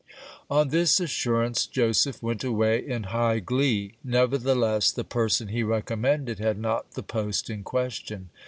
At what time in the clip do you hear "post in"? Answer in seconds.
7.03-7.61